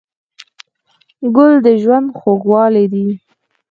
[1.35, 3.07] ګل د ژوند خوږوالی دی.